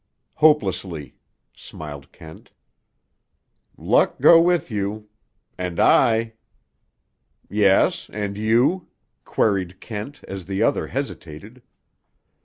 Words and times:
"Hopelessly," 0.37 1.13
smiled 1.55 2.11
Kent. 2.11 2.49
"Luck 3.77 4.19
go 4.19 4.41
with 4.41 4.71
you. 4.71 5.09
And 5.59 5.79
I—" 5.79 6.33
"Yes: 7.51 8.09
and 8.11 8.35
you?" 8.35 8.87
queried 9.25 9.79
Kent, 9.79 10.21
as 10.27 10.45
the 10.45 10.63
other 10.63 10.87
hesitated. 10.87 11.61